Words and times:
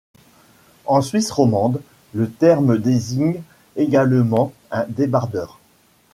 En 0.87 1.03
Suisse 1.03 1.29
romande, 1.29 1.79
le 2.15 2.27
terme 2.31 2.79
désigne 2.79 3.39
également 3.75 4.51
un 4.71 4.87
débardeur. 4.89 5.59